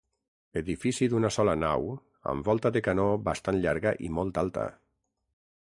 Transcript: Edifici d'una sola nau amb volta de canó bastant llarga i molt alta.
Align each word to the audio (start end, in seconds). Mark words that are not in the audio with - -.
Edifici 0.61 1.07
d'una 1.11 1.29
sola 1.35 1.55
nau 1.65 1.91
amb 2.33 2.49
volta 2.49 2.73
de 2.77 2.83
canó 2.89 3.07
bastant 3.29 3.61
llarga 3.67 3.95
i 4.09 4.13
molt 4.19 4.45
alta. 4.47 4.67